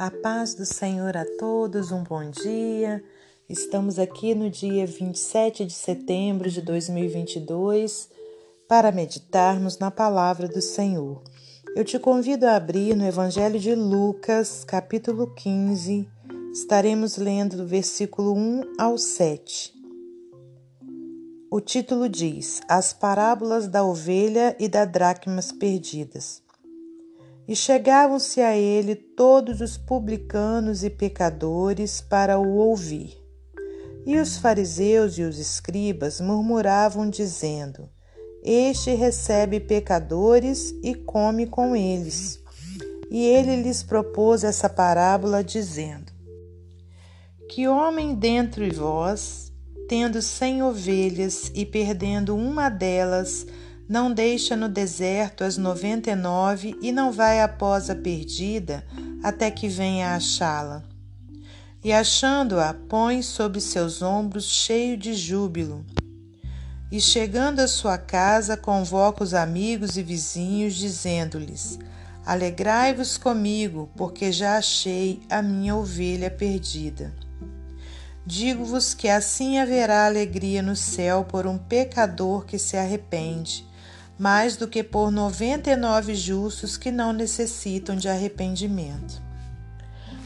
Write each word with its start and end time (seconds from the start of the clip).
A 0.00 0.10
paz 0.10 0.54
do 0.54 0.64
Senhor 0.64 1.14
a 1.14 1.26
todos, 1.38 1.92
um 1.92 2.02
bom 2.02 2.30
dia. 2.30 3.04
Estamos 3.46 3.98
aqui 3.98 4.34
no 4.34 4.48
dia 4.48 4.86
27 4.86 5.66
de 5.66 5.74
setembro 5.74 6.48
de 6.48 6.62
2022 6.62 8.08
para 8.66 8.90
meditarmos 8.92 9.78
na 9.78 9.90
palavra 9.90 10.48
do 10.48 10.62
Senhor. 10.62 11.22
Eu 11.76 11.84
te 11.84 11.98
convido 11.98 12.46
a 12.46 12.56
abrir 12.56 12.96
no 12.96 13.04
Evangelho 13.04 13.60
de 13.60 13.74
Lucas, 13.74 14.64
capítulo 14.64 15.34
15. 15.34 16.08
Estaremos 16.50 17.18
lendo 17.18 17.58
do 17.58 17.66
versículo 17.66 18.32
1 18.34 18.76
ao 18.78 18.96
7. 18.96 19.74
O 21.50 21.60
título 21.60 22.08
diz: 22.08 22.62
As 22.66 22.94
parábolas 22.94 23.68
da 23.68 23.84
ovelha 23.84 24.56
e 24.58 24.66
da 24.66 24.86
dracmas 24.86 25.52
perdidas. 25.52 26.42
E 27.50 27.56
chegavam-se 27.56 28.40
a 28.40 28.56
ele 28.56 28.94
todos 28.94 29.60
os 29.60 29.76
publicanos 29.76 30.84
e 30.84 30.88
pecadores 30.88 32.00
para 32.00 32.38
o 32.38 32.54
ouvir. 32.54 33.20
E 34.06 34.20
os 34.20 34.38
fariseus 34.38 35.18
e 35.18 35.24
os 35.24 35.36
escribas 35.36 36.20
murmuravam, 36.20 37.10
dizendo: 37.10 37.90
Este 38.44 38.94
recebe 38.94 39.58
pecadores 39.58 40.72
e 40.80 40.94
come 40.94 41.48
com 41.48 41.74
eles. 41.74 42.38
E 43.10 43.26
ele 43.26 43.56
lhes 43.56 43.82
propôs 43.82 44.44
essa 44.44 44.68
parábola, 44.68 45.42
dizendo: 45.42 46.12
Que 47.48 47.66
homem 47.66 48.14
dentre 48.14 48.70
vós, 48.70 49.52
tendo 49.88 50.22
cem 50.22 50.62
ovelhas 50.62 51.50
e 51.52 51.66
perdendo 51.66 52.36
uma 52.36 52.68
delas, 52.68 53.44
não 53.90 54.12
deixa 54.12 54.54
no 54.54 54.68
deserto 54.68 55.42
as 55.42 55.56
noventa 55.56 56.12
e 56.12 56.14
nove 56.14 56.78
e 56.80 56.92
não 56.92 57.10
vai 57.10 57.40
após 57.40 57.90
a 57.90 57.94
perdida 57.96 58.84
até 59.20 59.50
que 59.50 59.66
venha 59.66 60.14
achá-la. 60.14 60.84
E 61.82 61.92
achando-a, 61.92 62.72
põe 62.72 63.20
sobre 63.20 63.60
seus 63.60 64.00
ombros 64.00 64.44
cheio 64.44 64.96
de 64.96 65.12
júbilo. 65.12 65.84
E 66.88 67.00
chegando 67.00 67.58
à 67.58 67.66
sua 67.66 67.98
casa, 67.98 68.56
convoca 68.56 69.24
os 69.24 69.34
amigos 69.34 69.96
e 69.96 70.04
vizinhos, 70.04 70.74
dizendo-lhes: 70.76 71.76
Alegrai-vos 72.24 73.18
comigo, 73.18 73.90
porque 73.96 74.30
já 74.30 74.56
achei 74.56 75.20
a 75.28 75.42
minha 75.42 75.74
ovelha 75.74 76.30
perdida. 76.30 77.12
Digo-vos 78.24 78.94
que 78.94 79.08
assim 79.08 79.58
haverá 79.58 80.06
alegria 80.06 80.62
no 80.62 80.76
céu 80.76 81.24
por 81.24 81.44
um 81.44 81.58
pecador 81.58 82.44
que 82.44 82.56
se 82.56 82.76
arrepende 82.76 83.68
mais 84.20 84.54
do 84.54 84.68
que 84.68 84.82
por 84.82 85.10
99 85.10 86.14
justos 86.14 86.76
que 86.76 86.90
não 86.90 87.10
necessitam 87.10 87.96
de 87.96 88.06
arrependimento. 88.06 89.22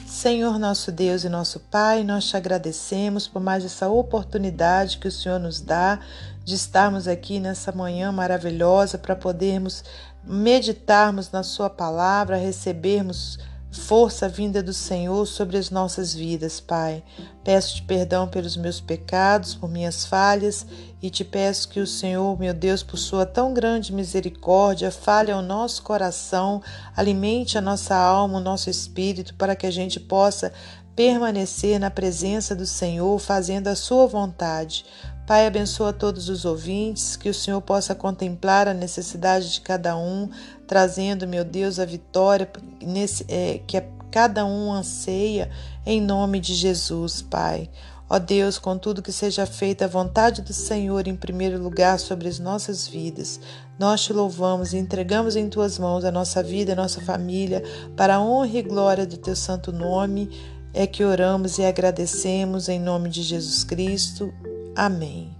Senhor 0.04 0.58
nosso 0.58 0.90
Deus 0.90 1.22
e 1.22 1.28
nosso 1.28 1.60
Pai, 1.60 2.02
nós 2.02 2.24
te 2.24 2.36
agradecemos 2.36 3.28
por 3.28 3.40
mais 3.40 3.64
essa 3.64 3.88
oportunidade 3.88 4.98
que 4.98 5.06
o 5.06 5.12
Senhor 5.12 5.38
nos 5.38 5.60
dá 5.60 6.00
de 6.42 6.56
estarmos 6.56 7.06
aqui 7.06 7.38
nessa 7.38 7.70
manhã 7.70 8.10
maravilhosa 8.10 8.98
para 8.98 9.14
podermos 9.14 9.84
meditarmos 10.24 11.30
na 11.30 11.44
Sua 11.44 11.70
palavra, 11.70 12.36
recebermos 12.36 13.38
força 13.74 14.28
vinda 14.28 14.62
do 14.62 14.72
Senhor 14.72 15.26
sobre 15.26 15.56
as 15.56 15.70
nossas 15.70 16.14
vidas, 16.14 16.60
Pai. 16.60 17.02
Peço-te 17.42 17.82
perdão 17.82 18.26
pelos 18.26 18.56
meus 18.56 18.80
pecados, 18.80 19.54
por 19.54 19.68
minhas 19.68 20.04
falhas 20.06 20.66
e 21.02 21.10
te 21.10 21.24
peço 21.24 21.68
que 21.68 21.80
o 21.80 21.86
Senhor, 21.86 22.38
meu 22.38 22.54
Deus, 22.54 22.82
por 22.82 22.96
sua 22.96 23.26
tão 23.26 23.52
grande 23.52 23.92
misericórdia, 23.92 24.90
fale 24.90 25.30
ao 25.30 25.42
nosso 25.42 25.82
coração, 25.82 26.62
alimente 26.96 27.58
a 27.58 27.60
nossa 27.60 27.94
alma, 27.94 28.38
o 28.38 28.42
nosso 28.42 28.70
espírito, 28.70 29.34
para 29.34 29.54
que 29.54 29.66
a 29.66 29.70
gente 29.70 30.00
possa 30.00 30.52
permanecer 30.96 31.78
na 31.78 31.90
presença 31.90 32.54
do 32.54 32.66
Senhor, 32.66 33.18
fazendo 33.18 33.68
a 33.68 33.74
sua 33.74 34.06
vontade. 34.06 34.84
Pai, 35.26 35.46
abençoa 35.46 35.90
todos 35.90 36.28
os 36.28 36.44
ouvintes, 36.44 37.16
que 37.16 37.30
o 37.30 37.34
Senhor 37.34 37.60
possa 37.62 37.94
contemplar 37.94 38.68
a 38.68 38.74
necessidade 38.74 39.54
de 39.54 39.60
cada 39.62 39.96
um, 39.96 40.28
trazendo, 40.66 41.26
meu 41.26 41.42
Deus, 41.42 41.78
a 41.78 41.86
vitória 41.86 42.46
nesse, 42.82 43.24
é, 43.26 43.58
que 43.66 43.82
cada 44.10 44.44
um 44.44 44.70
anseia, 44.70 45.50
em 45.86 45.98
nome 45.98 46.40
de 46.40 46.54
Jesus, 46.54 47.22
Pai. 47.22 47.70
Ó 48.08 48.18
Deus, 48.18 48.58
contudo 48.58 49.00
que 49.00 49.10
seja 49.10 49.46
feita 49.46 49.86
a 49.86 49.88
vontade 49.88 50.42
do 50.42 50.52
Senhor 50.52 51.08
em 51.08 51.16
primeiro 51.16 51.60
lugar 51.60 51.98
sobre 51.98 52.28
as 52.28 52.38
nossas 52.38 52.86
vidas. 52.86 53.40
Nós 53.78 54.02
te 54.02 54.12
louvamos 54.12 54.74
e 54.74 54.76
entregamos 54.76 55.36
em 55.36 55.48
tuas 55.48 55.78
mãos 55.78 56.04
a 56.04 56.12
nossa 56.12 56.42
vida, 56.42 56.74
a 56.74 56.76
nossa 56.76 57.00
família, 57.00 57.62
para 57.96 58.16
a 58.16 58.20
honra 58.20 58.58
e 58.58 58.62
glória 58.62 59.06
do 59.06 59.16
teu 59.16 59.34
santo 59.34 59.72
nome. 59.72 60.28
É 60.74 60.86
que 60.86 61.02
oramos 61.02 61.56
e 61.56 61.64
agradecemos 61.64 62.68
em 62.68 62.78
nome 62.78 63.08
de 63.08 63.22
Jesus 63.22 63.64
Cristo. 63.64 64.30
Amém. 64.76 65.30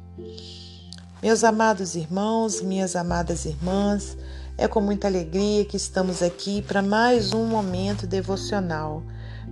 Meus 1.21 1.43
amados 1.43 1.97
irmãos, 1.97 2.63
minhas 2.63 2.95
amadas 2.95 3.45
irmãs, 3.45 4.17
é 4.57 4.69
com 4.69 4.81
muita 4.81 5.09
alegria 5.09 5.65
que 5.65 5.77
estamos 5.77 6.23
aqui 6.23 6.63
para 6.63 6.81
mais 6.81 7.33
um 7.33 7.45
momento 7.45 8.07
devocional. 8.07 9.03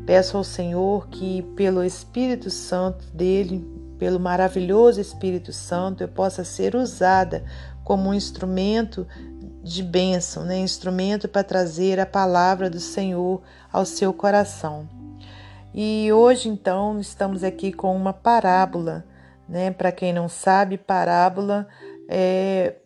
Peço 0.06 0.36
ao 0.36 0.44
Senhor 0.44 1.08
que, 1.08 1.42
pelo 1.56 1.82
Espírito 1.82 2.48
Santo 2.48 3.04
dele, 3.12 3.66
pelo 3.98 4.20
maravilhoso 4.20 5.00
Espírito 5.00 5.52
Santo, 5.52 6.04
eu 6.04 6.08
possa 6.08 6.44
ser 6.44 6.76
usada 6.76 7.42
como 7.82 8.10
um 8.10 8.14
instrumento 8.14 9.04
de 9.64 9.82
bênção, 9.82 10.44
né? 10.44 10.58
instrumento 10.58 11.28
para 11.28 11.42
trazer 11.42 11.98
a 11.98 12.06
palavra 12.06 12.70
do 12.70 12.78
Senhor 12.78 13.42
ao 13.72 13.84
seu 13.84 14.12
coração. 14.12 14.88
E 15.74 16.12
hoje, 16.12 16.48
então, 16.48 17.00
estamos 17.00 17.42
aqui 17.42 17.72
com 17.72 17.96
uma 17.96 18.12
parábola 18.12 19.04
né? 19.52 19.70
Para 19.70 19.92
quem 19.92 20.14
não 20.14 20.30
sabe, 20.30 20.78
parábola 20.78 21.68
é 22.08 22.76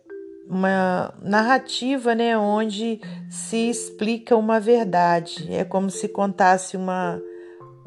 uma 0.48 1.14
narrativa, 1.22 2.14
né, 2.14 2.36
onde 2.36 3.00
se 3.30 3.70
explica 3.70 4.36
uma 4.36 4.58
verdade. 4.58 5.46
É 5.52 5.64
como 5.64 5.90
se 5.90 6.08
contasse 6.08 6.76
uma, 6.76 7.20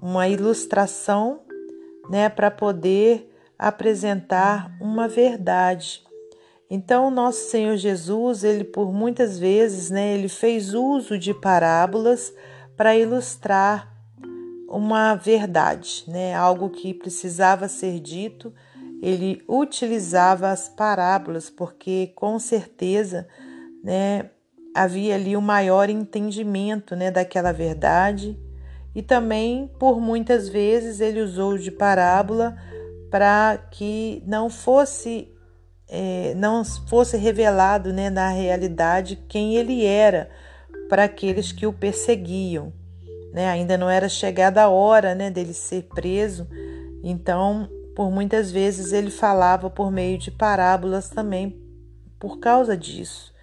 uma 0.01 0.27
ilustração, 0.29 1.41
né, 2.09 2.29
para 2.29 2.49
poder 2.49 3.29
apresentar 3.57 4.71
uma 4.79 5.07
verdade. 5.07 6.01
Então, 6.69 7.11
nosso 7.11 7.49
Senhor 7.49 7.75
Jesus, 7.75 8.43
ele 8.43 8.63
por 8.63 8.93
muitas 8.93 9.37
vezes, 9.37 9.89
né, 9.89 10.13
ele 10.13 10.29
fez 10.29 10.73
uso 10.73 11.17
de 11.17 11.33
parábolas 11.33 12.33
para 12.77 12.95
ilustrar 12.95 13.93
uma 14.69 15.15
verdade, 15.15 16.05
né, 16.07 16.33
algo 16.33 16.69
que 16.69 16.93
precisava 16.93 17.67
ser 17.67 17.99
dito 17.99 18.53
ele 19.01 19.41
utilizava 19.47 20.49
as 20.49 20.67
parábolas 20.67 21.49
porque 21.49 22.11
com 22.15 22.37
certeza, 22.39 23.27
né, 23.83 24.29
havia 24.75 25.15
ali 25.15 25.35
o 25.35 25.39
um 25.39 25.43
maior 25.43 25.89
entendimento, 25.89 26.95
né, 26.95 27.09
daquela 27.09 27.51
verdade 27.51 28.37
e 28.93 29.01
também 29.01 29.69
por 29.79 29.99
muitas 29.99 30.49
vezes 30.49 30.99
ele 30.99 31.21
usou 31.21 31.57
de 31.57 31.71
parábola 31.71 32.57
para 33.09 33.57
que 33.71 34.23
não 34.25 34.49
fosse 34.49 35.33
é, 35.87 36.35
não 36.35 36.63
fosse 36.63 37.17
revelado, 37.17 37.91
né, 37.91 38.09
na 38.11 38.29
realidade 38.29 39.15
quem 39.27 39.55
ele 39.55 39.85
era 39.85 40.29
para 40.87 41.05
aqueles 41.05 41.51
que 41.51 41.65
o 41.65 41.73
perseguiam, 41.73 42.71
né? 43.33 43.47
Ainda 43.49 43.77
não 43.77 43.89
era 43.89 44.07
chegada 44.07 44.63
a 44.63 44.69
hora, 44.69 45.15
né, 45.15 45.31
dele 45.31 45.53
ser 45.53 45.83
preso, 45.83 46.47
então 47.03 47.67
por 47.99 48.09
muitas 48.09 48.49
vezes 48.49 48.93
ele 48.93 49.11
falava 49.11 49.69
por 49.69 49.91
meio 49.91 50.17
de 50.17 50.31
parábolas 50.31 51.09
também 51.09 51.61
por 52.17 52.39
causa 52.39 52.77
disso. 52.77 53.33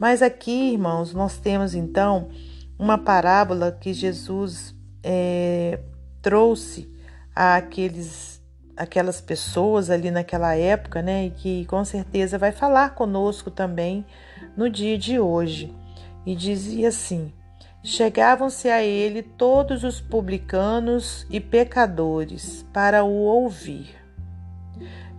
Mas 0.00 0.20
aqui, 0.20 0.72
irmãos, 0.72 1.14
nós 1.14 1.38
temos 1.38 1.76
então 1.76 2.28
uma 2.76 2.98
parábola 2.98 3.70
que 3.70 3.92
Jesus 3.92 4.74
é, 5.00 5.78
trouxe 6.20 6.92
àqueles, 7.36 8.42
aquelas 8.76 9.20
pessoas 9.20 9.88
ali 9.88 10.10
naquela 10.10 10.56
época, 10.56 11.00
né? 11.00 11.26
E 11.26 11.30
que 11.30 11.64
com 11.66 11.84
certeza 11.84 12.36
vai 12.36 12.50
falar 12.50 12.96
conosco 12.96 13.48
também 13.48 14.04
no 14.56 14.68
dia 14.68 14.98
de 14.98 15.20
hoje. 15.20 15.72
E 16.26 16.34
dizia 16.34 16.88
assim: 16.88 17.32
Chegavam-se 17.86 18.70
a 18.70 18.82
ele 18.82 19.22
todos 19.22 19.84
os 19.84 20.00
publicanos 20.00 21.26
e 21.28 21.38
pecadores 21.38 22.64
para 22.72 23.04
o 23.04 23.12
ouvir. 23.12 23.94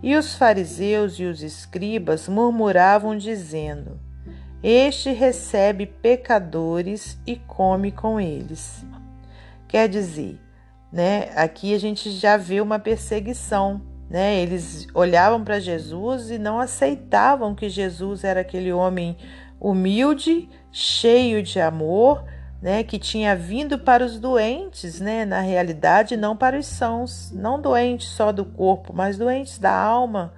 E 0.02 0.16
os 0.16 0.34
fariseus 0.34 1.14
e 1.20 1.26
os 1.26 1.44
escribas 1.44 2.28
murmuravam, 2.28 3.16
dizendo: 3.16 4.00
Este 4.64 5.12
recebe 5.12 5.86
pecadores 5.86 7.16
e 7.24 7.36
come 7.36 7.92
com 7.92 8.18
eles. 8.18 8.84
Quer 9.68 9.88
dizer, 9.88 10.40
né, 10.90 11.30
aqui 11.36 11.72
a 11.72 11.78
gente 11.78 12.10
já 12.10 12.36
vê 12.36 12.60
uma 12.60 12.80
perseguição. 12.80 13.80
Né? 14.10 14.42
Eles 14.42 14.88
olhavam 14.92 15.44
para 15.44 15.60
Jesus 15.60 16.32
e 16.32 16.38
não 16.38 16.58
aceitavam 16.58 17.54
que 17.54 17.68
Jesus 17.68 18.24
era 18.24 18.40
aquele 18.40 18.72
homem 18.72 19.16
humilde, 19.60 20.48
cheio 20.72 21.44
de 21.44 21.60
amor 21.60 22.24
né, 22.66 22.82
que 22.82 22.98
tinha 22.98 23.36
vindo 23.36 23.78
para 23.78 24.04
os 24.04 24.18
doentes, 24.18 24.98
né, 25.00 25.24
na 25.24 25.40
realidade 25.40 26.16
não 26.16 26.36
para 26.36 26.58
os 26.58 26.66
sãos, 26.66 27.30
não 27.32 27.60
doentes 27.62 28.08
só 28.08 28.32
do 28.32 28.44
corpo, 28.44 28.92
mas 28.92 29.16
doentes 29.16 29.56
da 29.56 29.72
alma. 29.72 30.34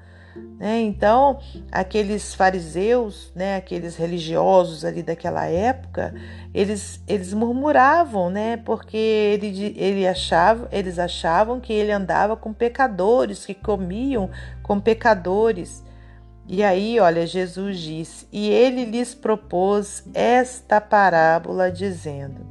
Né? 0.59 0.83
Então, 0.83 1.39
aqueles 1.73 2.35
fariseus, 2.35 3.33
né, 3.35 3.57
aqueles 3.57 3.97
religiosos 3.97 4.85
ali 4.85 5.03
daquela 5.03 5.47
época, 5.47 6.15
eles, 6.53 7.03
eles 7.09 7.33
murmuravam, 7.33 8.29
né, 8.29 8.59
porque 8.59 8.99
ele, 8.99 9.75
ele 9.75 10.07
achava, 10.07 10.69
eles 10.71 10.99
achavam 10.99 11.59
que 11.59 11.73
ele 11.73 11.93
andava 11.93 12.37
com 12.37 12.53
pecadores, 12.53 13.47
que 13.47 13.55
comiam 13.55 14.29
com 14.63 14.79
pecadores. 14.79 15.83
E 16.49 16.65
aí, 16.65 16.99
olha, 16.99 17.27
Jesus 17.27 17.79
disse: 17.79 18.27
E 18.33 18.49
ele 18.49 18.87
lhes 18.87 19.15
propôs 19.15 20.03
esta 20.15 20.81
parábola, 20.81 21.71
dizendo: 21.71 22.47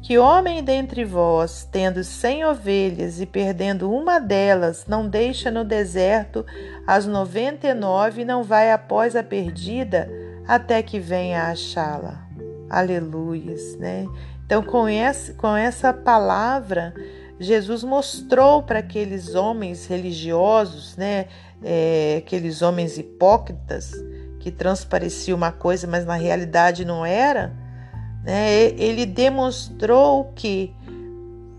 Que 0.00 0.16
homem 0.16 0.64
dentre 0.64 1.04
vós, 1.04 1.68
tendo 1.70 2.02
cem 2.02 2.46
ovelhas 2.46 3.20
e 3.20 3.26
perdendo 3.26 3.92
uma 3.92 4.18
delas, 4.18 4.86
não 4.88 5.06
deixa 5.06 5.50
no 5.50 5.66
deserto 5.66 6.46
as 6.86 7.04
noventa 7.04 7.68
e 7.68 7.74
nove 7.74 8.22
e 8.22 8.24
não 8.24 8.42
vai 8.42 8.72
após 8.72 9.14
a 9.14 9.22
perdida 9.22 10.08
até 10.48 10.82
que 10.82 10.98
venha 10.98 11.50
achá-la. 11.50 12.26
Aleluias, 12.70 13.76
né? 13.76 14.06
Então, 14.46 14.62
com 14.62 14.88
essa, 14.88 15.34
com 15.34 15.54
essa 15.54 15.92
palavra, 15.92 16.94
Jesus 17.42 17.82
mostrou 17.82 18.62
para 18.62 18.78
aqueles 18.78 19.34
homens 19.34 19.86
religiosos, 19.86 20.96
né? 20.96 21.26
é, 21.64 22.16
aqueles 22.18 22.62
homens 22.62 22.98
hipócritas 22.98 23.92
que 24.40 24.50
transpareciam 24.50 25.36
uma 25.36 25.52
coisa, 25.52 25.86
mas 25.86 26.04
na 26.04 26.16
realidade 26.16 26.84
não 26.84 27.06
era, 27.06 27.52
né? 28.24 28.64
ele 28.76 29.06
demonstrou 29.06 30.32
que, 30.34 30.74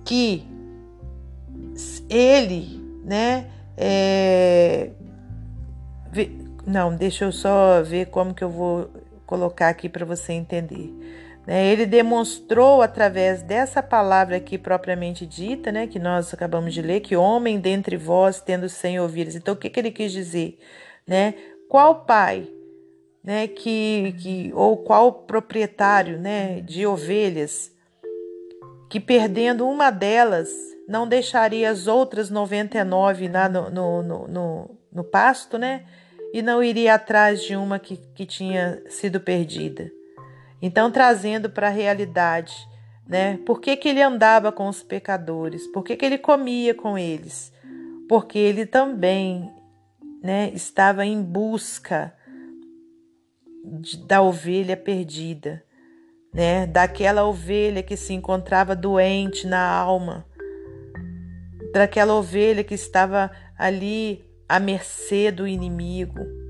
que 0.04 0.46
ele, 2.10 2.82
né? 3.06 3.48
É, 3.78 4.90
não, 6.66 6.96
deixa 6.96 7.26
eu 7.26 7.32
só 7.32 7.82
ver 7.82 8.08
como 8.08 8.34
que 8.34 8.44
eu 8.44 8.50
vou 8.50 8.90
colocar 9.26 9.70
aqui 9.70 9.90
para 9.90 10.06
você 10.06 10.34
entender. 10.34 10.94
Né? 11.45 11.66
Ele 11.68 11.86
demonstrou 11.86 12.81
através 12.81 13.42
dessa 13.42 13.84
palavra 13.84 14.38
aqui 14.38 14.57
propriamente 14.57 15.25
dita, 15.25 15.72
né, 15.72 15.88
que 15.88 16.00
nós 16.00 16.34
acabamos 16.34 16.74
de 16.74 16.81
ler, 16.81 17.01
que 17.01 17.16
homem 17.16 17.60
dentre 17.60 17.98
vós 17.98 18.40
tendo 18.42 18.69
cem 18.69 19.00
ovelhas. 19.00 19.36
Então, 19.36 19.54
o 19.54 19.57
que, 19.57 19.69
que 19.69 19.80
ele 19.80 19.92
quis 19.92 20.12
dizer? 20.12 20.57
Né? 21.06 21.36
Qual 21.69 22.06
pai, 22.06 22.48
né, 23.24 23.48
que, 23.48 24.16
que, 24.19 24.51
ou 24.54 24.78
qual 24.78 25.12
proprietário 25.12 26.18
né, 26.18 26.62
de 26.62 26.86
ovelhas 26.86 27.72
que 28.89 29.00
perdendo 29.00 29.68
uma 29.68 29.89
delas 29.89 30.50
não 30.88 31.07
deixaria 31.07 31.69
as 31.69 31.88
outras 31.88 32.30
99 32.30 33.28
lá 33.28 33.50
no, 33.50 33.69
no, 33.69 34.04
no, 34.04 34.28
no, 34.28 34.78
no 34.92 35.04
pasto, 35.04 35.57
né? 35.57 35.86
E 36.34 36.42
não 36.42 36.63
iria 36.63 36.96
atrás 36.96 37.42
de 37.42 37.56
uma 37.56 37.80
que, 37.80 37.98
que 37.98 38.25
tinha 38.25 38.84
sido 38.89 39.19
perdida. 39.19 39.92
Então, 40.65 40.89
trazendo 40.89 41.50
para 41.50 41.68
a 41.68 41.69
realidade, 41.69 42.56
né? 43.06 43.36
Por 43.45 43.60
que, 43.60 43.75
que 43.75 43.89
ele 43.89 44.01
andava 44.01 44.50
com 44.50 44.69
os 44.69 44.81
pecadores? 44.81 45.68
Por 45.68 45.83
que, 45.83 45.98
que 45.98 46.06
ele 46.06 46.18
comia 46.18 46.74
com 46.74 46.98
eles? 46.98 47.51
Porque 48.07 48.39
ele 48.39 48.65
também 48.65 49.51
né, 50.24 50.50
estava 50.54 51.06
em 51.06 51.21
busca 51.21 52.13
da 54.07 54.21
ovelha 54.21 54.77
perdida, 54.77 55.62
né? 56.33 56.65
Daquela 56.65 57.25
ovelha 57.25 57.83
que 57.83 57.98
se 57.98 58.13
encontrava 58.13 58.74
doente 58.74 59.45
na 59.45 59.68
alma, 59.69 60.25
daquela 61.74 62.13
ovelha 62.13 62.63
que 62.63 62.74
estava 62.74 63.30
ali 63.57 64.24
à 64.48 64.62
mercê 64.62 65.30
do 65.30 65.45
inimigo 65.45 66.43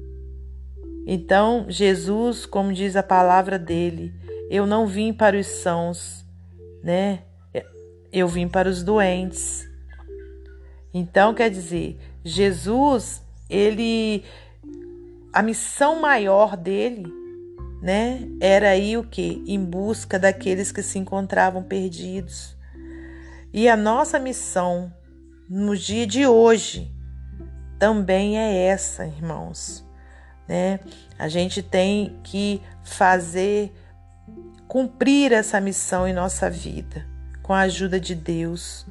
então, 1.05 1.65
Jesus, 1.67 2.45
como 2.45 2.71
diz 2.71 2.95
a 2.95 3.03
palavra 3.03 3.59
dele, 3.59 4.13
eu 4.49 4.65
não 4.65 4.87
vim 4.87 5.11
para 5.11 5.37
os 5.37 5.47
sãos, 5.47 6.25
né? 6.81 7.23
Eu 8.11 8.27
vim 8.27 8.47
para 8.47 8.69
os 8.69 8.83
doentes. 8.83 9.67
Então, 10.93 11.33
quer 11.33 11.49
dizer, 11.49 11.99
Jesus, 12.23 13.21
ele 13.49 14.23
a 15.33 15.41
missão 15.41 15.99
maior 15.99 16.55
dele, 16.55 17.11
né, 17.81 18.21
era 18.39 18.77
ir 18.77 18.97
o 18.97 19.03
quê? 19.03 19.41
Em 19.47 19.59
busca 19.59 20.19
daqueles 20.19 20.71
que 20.71 20.83
se 20.83 20.99
encontravam 20.99 21.63
perdidos. 21.63 22.55
E 23.51 23.67
a 23.67 23.75
nossa 23.75 24.19
missão 24.19 24.93
no 25.49 25.75
dia 25.75 26.05
de 26.05 26.25
hoje 26.25 26.89
também 27.79 28.37
é 28.37 28.67
essa, 28.67 29.05
irmãos 29.05 29.82
né? 30.47 30.79
A 31.17 31.27
gente 31.27 31.61
tem 31.61 32.19
que 32.23 32.61
fazer 32.83 33.73
cumprir 34.67 35.31
essa 35.31 35.61
missão 35.61 36.07
em 36.07 36.13
nossa 36.13 36.49
vida 36.49 37.05
com 37.43 37.53
a 37.53 37.61
ajuda 37.61 37.99
de 37.99 38.15
Deus. 38.15 38.87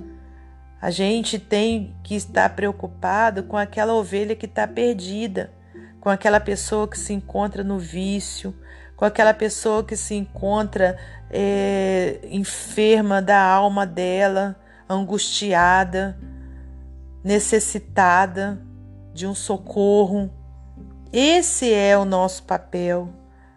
A 0.80 0.90
gente 0.90 1.38
tem 1.38 1.96
que 2.02 2.14
estar 2.14 2.50
preocupado 2.50 3.42
com 3.44 3.56
aquela 3.56 3.94
ovelha 3.94 4.36
que 4.36 4.46
está 4.46 4.66
perdida, 4.66 5.52
com 6.00 6.08
aquela 6.08 6.38
pessoa 6.38 6.86
que 6.86 6.98
se 6.98 7.12
encontra 7.12 7.64
no 7.64 7.78
vício, 7.78 8.54
com 8.96 9.04
aquela 9.04 9.32
pessoa 9.32 9.82
que 9.82 9.96
se 9.96 10.14
encontra 10.14 10.98
é, 11.30 12.20
enferma 12.24 13.22
da 13.22 13.40
alma 13.40 13.86
dela, 13.86 14.56
angustiada, 14.88 16.18
necessitada 17.24 18.60
de 19.14 19.26
um 19.26 19.34
socorro 19.34 20.30
esse 21.12 21.70
é 21.70 21.96
o 21.98 22.06
nosso 22.06 22.44
papel, 22.44 23.10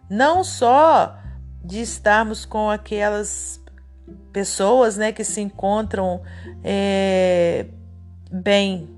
não 0.10 0.44
só 0.44 1.18
de 1.64 1.80
estarmos 1.80 2.46
com 2.46 2.70
aquelas 2.70 3.62
pessoas 4.34 4.98
né, 4.98 5.14
que 5.14 5.24
se 5.24 5.40
encontram 5.40 6.22
é, 6.62 7.66
bem, 8.30 8.90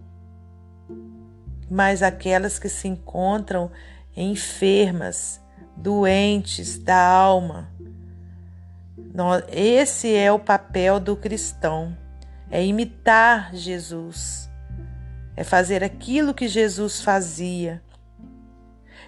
mas 1.69 2.01
aquelas 2.01 2.57
que 2.57 2.67
se 2.67 2.87
encontram 2.87 3.69
enfermas, 4.15 5.39
doentes 5.75 6.79
da 6.79 6.99
alma. 6.99 7.69
Esse 9.51 10.15
é 10.15 10.31
o 10.31 10.39
papel 10.39 10.99
do 10.99 11.15
cristão, 11.15 11.95
é 12.49 12.65
imitar 12.65 13.53
Jesus, 13.53 14.49
é 15.35 15.43
fazer 15.43 15.83
aquilo 15.83 16.33
que 16.33 16.47
Jesus 16.47 17.01
fazia 17.01 17.81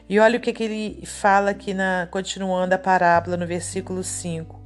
e 0.09 0.19
olha 0.19 0.39
o 0.39 0.41
que, 0.41 0.51
que 0.51 0.63
ele 0.63 1.05
fala 1.05 1.51
aqui, 1.51 1.71
na, 1.71 2.07
continuando 2.09 2.73
a 2.73 2.79
parábola 2.79 3.37
no 3.37 3.45
versículo 3.45 4.03
5. 4.03 4.59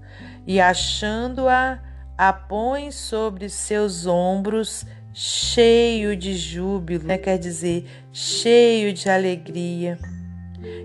E 0.48 0.62
achando-a, 0.62 1.80
a 2.18 2.32
põe 2.32 2.92
sobre 2.92 3.50
seus 3.50 4.06
ombros, 4.06 4.86
cheio 5.14 6.16
de 6.16 6.34
júbilo, 6.34 7.04
né? 7.04 7.18
quer 7.18 7.38
dizer, 7.38 7.86
cheio 8.14 8.94
de 8.94 9.10
alegria. 9.10 10.00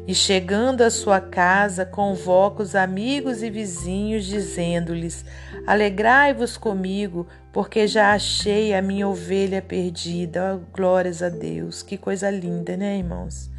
E 0.09 0.13
chegando 0.13 0.83
à 0.83 0.91
sua 0.91 1.21
casa, 1.21 1.87
convoca 1.87 2.61
os 2.61 2.75
amigos 2.75 3.45
e 3.45 3.51
vizinhos, 3.51 4.25
dizendo-lhes: 4.25 5.25
Alegrai-vos 5.69 6.57
comigo, 6.57 7.29
porque 7.59 7.89
já 7.89 8.13
achei 8.13 8.73
a 8.73 8.81
minha 8.81 9.09
ovelha 9.09 9.61
perdida. 9.61 10.55
Oh, 10.55 10.73
glórias 10.73 11.25
a 11.25 11.29
Deus. 11.29 11.83
Que 11.83 11.99
coisa 11.99 12.31
linda, 12.31 12.77
né, 12.77 12.99
irmãos? 12.99 13.51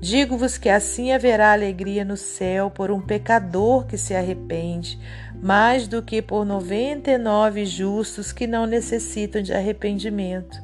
Digo-vos 0.00 0.56
que 0.56 0.70
assim 0.70 1.12
haverá 1.12 1.52
alegria 1.52 2.02
no 2.02 2.16
céu 2.16 2.70
por 2.70 2.90
um 2.90 2.98
pecador 2.98 3.84
que 3.84 3.98
se 3.98 4.14
arrepende, 4.14 4.98
mais 5.34 5.86
do 5.86 6.00
que 6.02 6.22
por 6.22 6.46
noventa 6.46 7.10
e 7.10 7.18
nove 7.18 7.66
justos 7.66 8.32
que 8.32 8.46
não 8.46 8.64
necessitam 8.64 9.42
de 9.42 9.52
arrependimento. 9.52 10.56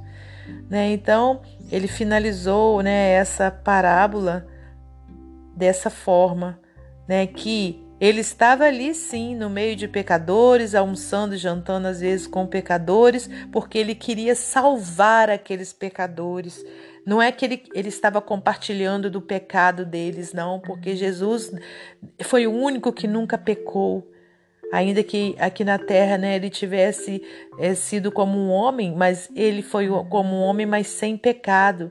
Né? 0.70 0.90
Então, 0.90 1.42
ele 1.70 1.88
finalizou 1.88 2.82
né, 2.82 3.10
essa 3.10 3.50
parábola 3.50 4.46
dessa 5.54 5.90
forma, 5.90 6.58
né, 7.06 7.26
que 7.26 7.86
ele 8.00 8.20
estava 8.20 8.64
ali 8.64 8.94
sim, 8.94 9.34
no 9.34 9.50
meio 9.50 9.74
de 9.74 9.88
pecadores, 9.88 10.74
almoçando 10.74 11.34
e 11.34 11.38
jantando 11.38 11.88
às 11.88 12.00
vezes 12.00 12.26
com 12.26 12.46
pecadores, 12.46 13.28
porque 13.50 13.76
ele 13.76 13.94
queria 13.94 14.34
salvar 14.34 15.28
aqueles 15.28 15.72
pecadores. 15.72 16.64
Não 17.04 17.20
é 17.20 17.32
que 17.32 17.44
ele, 17.44 17.62
ele 17.74 17.88
estava 17.88 18.20
compartilhando 18.20 19.10
do 19.10 19.20
pecado 19.20 19.84
deles, 19.84 20.32
não, 20.32 20.60
porque 20.60 20.94
Jesus 20.94 21.50
foi 22.22 22.46
o 22.46 22.52
único 22.52 22.92
que 22.92 23.08
nunca 23.08 23.36
pecou. 23.36 24.08
Ainda 24.70 25.02
que 25.02 25.34
aqui 25.38 25.64
na 25.64 25.78
terra 25.78 26.18
né, 26.18 26.36
ele 26.36 26.50
tivesse 26.50 27.22
é, 27.58 27.74
sido 27.74 28.12
como 28.12 28.38
um 28.38 28.50
homem, 28.50 28.94
mas 28.94 29.30
ele 29.34 29.62
foi 29.62 29.88
como 30.10 30.36
um 30.36 30.42
homem, 30.42 30.66
mas 30.66 30.86
sem 30.86 31.16
pecado. 31.16 31.90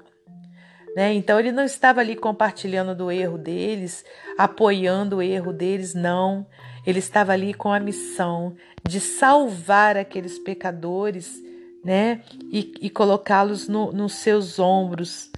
Né? 0.98 1.14
Então 1.14 1.40
ele 1.40 1.52
não 1.52 1.64
estava 1.64 2.00
ali 2.02 2.16
compartilhando 2.16 2.96
do 2.96 3.12
erro 3.12 3.38
deles, 3.38 4.04
apoiando 4.36 5.18
o 5.18 5.22
erro 5.22 5.54
deles, 5.54 5.94
não. 5.94 6.44
Ele 6.84 6.98
estava 6.98 7.34
ali 7.34 7.54
com 7.54 7.72
a 7.72 7.80
missão 7.80 8.56
de 8.84 9.00
salvar 9.00 9.96
aqueles 9.96 10.40
pecadores, 10.40 11.40
né? 11.86 12.24
E, 12.52 12.74
e 12.82 12.90
colocá-los 12.90 13.68
no, 13.68 13.92
nos 13.92 14.14
seus 14.14 14.58
ombros, 14.58 15.30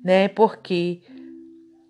né? 0.00 0.28
Porque 0.28 1.00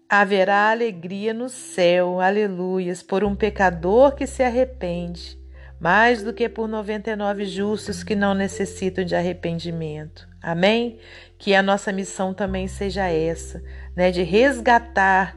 haverá 0.09 0.71
alegria 0.71 1.35
no 1.35 1.51
céu, 1.51 2.23
aleluias, 2.23 3.03
por 3.03 3.23
um 3.23 3.37
pecador 3.37 4.15
que 4.15 4.27
se 4.27 4.43
arrepende, 4.43 5.39
mais 5.81 6.23
do 6.23 6.35
que 6.35 6.49
por 6.49 6.69
99 6.69 7.47
justos 7.47 8.05
que 8.05 8.15
não 8.15 8.35
necessitam 8.35 9.03
de 9.03 9.17
arrependimento. 9.17 10.29
Amém? 10.43 10.99
Que 11.39 11.55
a 11.55 11.63
nossa 11.63 11.91
missão 11.91 12.35
também 12.35 12.69
seja 12.69 13.09
essa, 13.09 13.63
né? 13.97 14.11
De 14.11 14.23
resgatar 14.23 15.35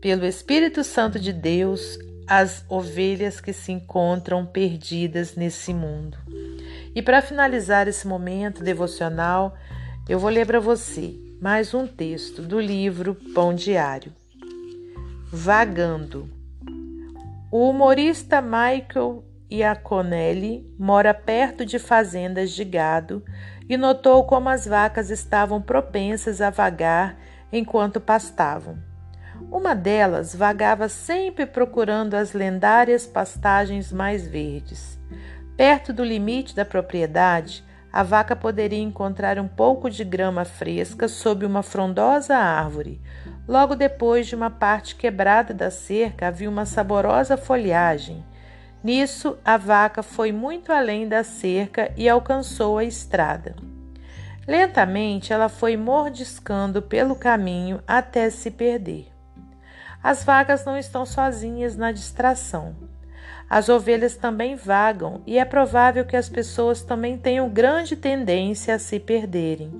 pelo 0.00 0.24
Espírito 0.24 0.82
Santo 0.82 1.20
de 1.20 1.32
Deus 1.32 1.98
as 2.26 2.64
ovelhas 2.68 3.40
que 3.40 3.52
se 3.52 3.70
encontram 3.70 4.46
perdidas 4.46 5.36
nesse 5.36 5.74
mundo. 5.74 6.18
E 6.94 7.02
para 7.02 7.20
finalizar 7.20 7.86
esse 7.86 8.06
momento 8.08 8.64
devocional, 8.64 9.56
eu 10.08 10.18
vou 10.18 10.30
ler 10.30 10.46
para 10.46 10.58
você 10.58 11.14
mais 11.40 11.74
um 11.74 11.86
texto 11.86 12.40
do 12.40 12.58
livro 12.58 13.14
Pão 13.34 13.54
Diário. 13.54 14.12
Vagando. 15.30 16.30
O 17.52 17.70
humorista 17.70 18.40
Michael 18.40 19.25
Iaconelli 19.50 20.66
mora 20.78 21.14
perto 21.14 21.64
de 21.64 21.78
fazendas 21.78 22.50
de 22.50 22.64
gado 22.64 23.24
e 23.68 23.76
notou 23.76 24.24
como 24.24 24.48
as 24.48 24.66
vacas 24.66 25.10
estavam 25.10 25.62
propensas 25.62 26.40
a 26.40 26.50
vagar 26.50 27.16
enquanto 27.52 28.00
pastavam. 28.00 28.78
Uma 29.50 29.74
delas 29.74 30.34
vagava 30.34 30.88
sempre 30.88 31.46
procurando 31.46 32.14
as 32.14 32.32
lendárias 32.32 33.06
pastagens 33.06 33.92
mais 33.92 34.26
verdes. 34.26 34.98
Perto 35.56 35.92
do 35.92 36.04
limite 36.04 36.54
da 36.54 36.64
propriedade, 36.64 37.64
a 37.92 38.02
vaca 38.02 38.34
poderia 38.34 38.82
encontrar 38.82 39.38
um 39.38 39.48
pouco 39.48 39.88
de 39.88 40.04
grama 40.04 40.44
fresca 40.44 41.06
sob 41.06 41.46
uma 41.46 41.62
frondosa 41.62 42.36
árvore. 42.36 43.00
Logo 43.46 43.74
depois 43.76 44.26
de 44.26 44.34
uma 44.34 44.50
parte 44.50 44.96
quebrada 44.96 45.54
da 45.54 45.70
cerca 45.70 46.26
havia 46.26 46.50
uma 46.50 46.66
saborosa 46.66 47.36
folhagem. 47.36 48.24
Nisso, 48.86 49.36
a 49.44 49.56
vaca 49.56 50.00
foi 50.00 50.30
muito 50.30 50.70
além 50.70 51.08
da 51.08 51.24
cerca 51.24 51.90
e 51.96 52.08
alcançou 52.08 52.78
a 52.78 52.84
estrada. 52.84 53.56
Lentamente, 54.46 55.32
ela 55.32 55.48
foi 55.48 55.76
mordiscando 55.76 56.80
pelo 56.80 57.16
caminho 57.16 57.82
até 57.84 58.30
se 58.30 58.48
perder. 58.48 59.08
As 60.00 60.22
vagas 60.22 60.64
não 60.64 60.78
estão 60.78 61.04
sozinhas 61.04 61.76
na 61.76 61.90
distração. 61.90 62.76
As 63.50 63.68
ovelhas 63.68 64.16
também 64.16 64.54
vagam 64.54 65.20
e 65.26 65.36
é 65.36 65.44
provável 65.44 66.04
que 66.04 66.16
as 66.16 66.28
pessoas 66.28 66.80
também 66.80 67.18
tenham 67.18 67.48
grande 67.48 67.96
tendência 67.96 68.76
a 68.76 68.78
se 68.78 69.00
perderem. 69.00 69.72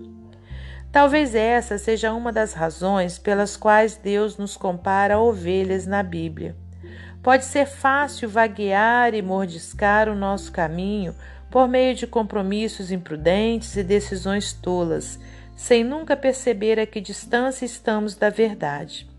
Talvez 0.90 1.32
essa 1.32 1.78
seja 1.78 2.12
uma 2.12 2.32
das 2.32 2.54
razões 2.54 3.20
pelas 3.20 3.56
quais 3.56 3.94
Deus 3.94 4.36
nos 4.36 4.56
compara 4.56 5.14
a 5.14 5.20
ovelhas 5.20 5.86
na 5.86 6.02
Bíblia. 6.02 6.56
Pode 7.26 7.44
ser 7.44 7.66
fácil 7.66 8.28
vaguear 8.28 9.12
e 9.12 9.20
mordiscar 9.20 10.08
o 10.08 10.14
nosso 10.14 10.52
caminho 10.52 11.12
por 11.50 11.66
meio 11.66 11.92
de 11.92 12.06
compromissos 12.06 12.92
imprudentes 12.92 13.74
e 13.74 13.82
decisões 13.82 14.52
tolas, 14.52 15.18
sem 15.56 15.82
nunca 15.82 16.16
perceber 16.16 16.78
a 16.78 16.86
que 16.86 17.00
distância 17.00 17.64
estamos 17.64 18.14
da 18.14 18.30
verdade. 18.30 19.10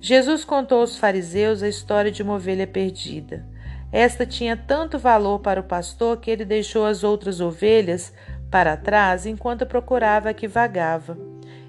Jesus 0.00 0.44
contou 0.44 0.82
aos 0.82 0.96
fariseus 0.96 1.60
a 1.60 1.68
história 1.68 2.12
de 2.12 2.22
uma 2.22 2.34
ovelha 2.34 2.68
perdida. 2.68 3.44
Esta 3.90 4.24
tinha 4.24 4.56
tanto 4.56 4.96
valor 4.96 5.40
para 5.40 5.58
o 5.58 5.64
pastor 5.64 6.18
que 6.18 6.30
ele 6.30 6.44
deixou 6.44 6.86
as 6.86 7.02
outras 7.02 7.40
ovelhas 7.40 8.12
para 8.48 8.76
trás 8.76 9.26
enquanto 9.26 9.66
procurava 9.66 10.30
a 10.30 10.34
que 10.34 10.46
vagava. 10.46 11.18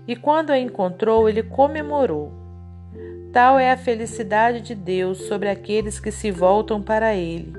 E 0.07 0.15
quando 0.15 0.51
a 0.51 0.59
encontrou, 0.59 1.27
ele 1.27 1.41
comemorou. 1.41 2.44
Tal 3.35 3.59
é 3.59 3.69
a 3.69 3.75
felicidade 3.75 4.61
de 4.61 4.73
Deus 4.73 5.27
sobre 5.27 5.49
aqueles 5.49 5.99
que 5.99 6.09
se 6.09 6.31
voltam 6.31 6.81
para 6.81 7.13
ele. 7.13 7.53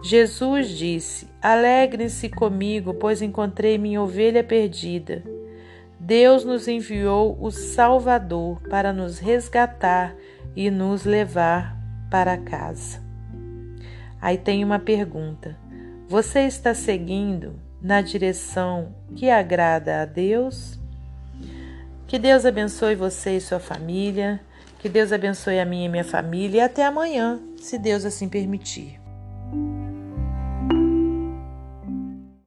Jesus 0.00 0.68
disse: 0.68 1.26
Alegrem-se 1.42 2.28
comigo, 2.28 2.94
pois 2.94 3.20
encontrei 3.20 3.76
minha 3.76 4.00
ovelha 4.00 4.44
perdida. 4.44 5.24
Deus 5.98 6.44
nos 6.44 6.68
enviou 6.68 7.36
o 7.40 7.50
Salvador 7.50 8.62
para 8.70 8.92
nos 8.92 9.18
resgatar 9.18 10.14
e 10.54 10.70
nos 10.70 11.04
levar 11.04 11.76
para 12.08 12.38
casa. 12.38 13.02
Aí 14.22 14.38
tem 14.38 14.62
uma 14.62 14.78
pergunta: 14.78 15.56
você 16.06 16.42
está 16.42 16.72
seguindo 16.72 17.58
na 17.82 18.00
direção 18.00 18.94
que 19.16 19.28
agrada 19.28 20.02
a 20.02 20.04
Deus? 20.04 20.78
Que 22.06 22.16
Deus 22.16 22.46
abençoe 22.46 22.94
você 22.94 23.38
e 23.38 23.40
sua 23.40 23.58
família, 23.58 24.40
que 24.78 24.88
Deus 24.88 25.12
abençoe 25.12 25.58
a 25.58 25.64
minha 25.64 25.86
e 25.86 25.88
minha 25.88 26.04
família 26.04 26.58
e 26.58 26.60
até 26.60 26.84
amanhã, 26.84 27.40
se 27.60 27.78
Deus 27.78 28.04
assim 28.04 28.28
permitir. 28.28 29.05